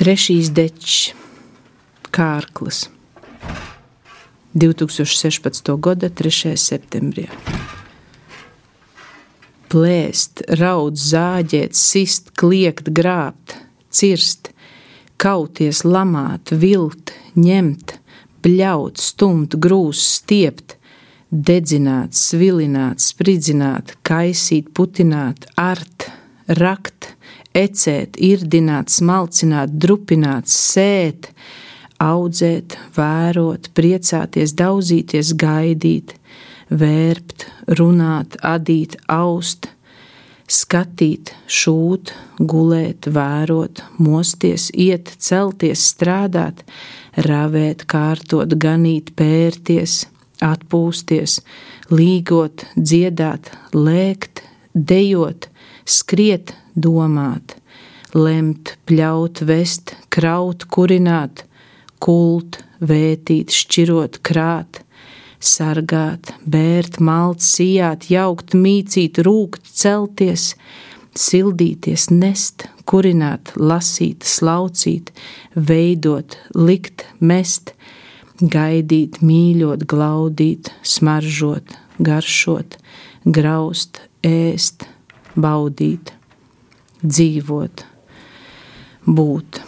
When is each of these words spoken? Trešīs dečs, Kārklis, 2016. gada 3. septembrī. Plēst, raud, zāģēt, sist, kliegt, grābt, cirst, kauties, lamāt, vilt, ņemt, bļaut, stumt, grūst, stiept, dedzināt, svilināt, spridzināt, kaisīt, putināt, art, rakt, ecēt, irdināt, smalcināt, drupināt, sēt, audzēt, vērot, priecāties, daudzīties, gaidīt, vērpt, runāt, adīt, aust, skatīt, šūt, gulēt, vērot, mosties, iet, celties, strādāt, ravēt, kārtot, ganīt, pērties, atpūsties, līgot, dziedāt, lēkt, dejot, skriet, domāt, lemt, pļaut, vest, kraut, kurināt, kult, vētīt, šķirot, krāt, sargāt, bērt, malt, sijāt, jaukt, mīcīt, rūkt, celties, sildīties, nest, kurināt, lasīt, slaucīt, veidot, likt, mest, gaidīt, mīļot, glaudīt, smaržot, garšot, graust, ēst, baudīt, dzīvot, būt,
Trešīs 0.00 0.48
dečs, 0.56 1.10
Kārklis, 2.08 2.86
2016. 4.56 5.68
gada 5.76 6.08
3. 6.08 6.54
septembrī. 6.56 7.26
Plēst, 9.68 10.40
raud, 10.56 10.96
zāģēt, 10.96 11.76
sist, 11.76 12.32
kliegt, 12.32 12.88
grābt, 12.96 13.58
cirst, 13.92 14.54
kauties, 15.20 15.84
lamāt, 15.84 16.48
vilt, 16.48 17.12
ņemt, 17.36 17.98
bļaut, 18.40 19.04
stumt, 19.04 19.60
grūst, 19.60 20.22
stiept, 20.22 20.78
dedzināt, 21.28 22.16
svilināt, 22.16 23.04
spridzināt, 23.04 23.98
kaisīt, 24.00 24.72
putināt, 24.72 25.44
art, 25.60 26.08
rakt, 26.56 27.18
ecēt, 27.56 28.18
irdināt, 28.20 28.92
smalcināt, 28.92 29.74
drupināt, 29.80 30.50
sēt, 30.50 31.30
audzēt, 32.00 32.78
vērot, 32.96 33.70
priecāties, 33.76 34.54
daudzīties, 34.56 35.34
gaidīt, 35.40 36.14
vērpt, 36.70 37.46
runāt, 37.78 38.38
adīt, 38.46 38.96
aust, 39.10 39.70
skatīt, 40.50 41.34
šūt, 41.46 42.14
gulēt, 42.38 43.10
vērot, 43.14 43.84
mosties, 44.02 44.70
iet, 44.74 45.12
celties, 45.18 45.84
strādāt, 45.92 46.64
ravēt, 47.26 47.84
kārtot, 47.90 48.56
ganīt, 48.58 49.12
pērties, 49.18 50.04
atpūsties, 50.42 51.40
līgot, 51.92 52.64
dziedāt, 52.78 53.52
lēkt, 53.76 54.39
dejot, 54.74 55.48
skriet, 55.84 56.54
domāt, 56.74 57.56
lemt, 58.14 58.76
pļaut, 58.86 59.42
vest, 59.46 59.94
kraut, 60.12 60.66
kurināt, 60.70 61.44
kult, 62.02 62.62
vētīt, 62.80 63.52
šķirot, 63.54 64.20
krāt, 64.26 64.82
sargāt, 65.40 66.34
bērt, 66.44 67.00
malt, 67.00 67.42
sijāt, 67.44 68.10
jaukt, 68.12 68.54
mīcīt, 68.54 69.20
rūkt, 69.24 69.64
celties, 69.64 70.54
sildīties, 71.16 72.08
nest, 72.12 72.68
kurināt, 72.88 73.54
lasīt, 73.56 74.26
slaucīt, 74.26 75.12
veidot, 75.54 76.36
likt, 76.54 77.06
mest, 77.20 77.74
gaidīt, 78.40 79.20
mīļot, 79.24 79.84
glaudīt, 79.90 80.72
smaržot, 80.86 81.76
garšot, 82.00 82.78
graust, 83.24 84.00
ēst, 84.26 84.84
baudīt, 85.40 86.12
dzīvot, 87.04 87.84
būt, 89.06 89.59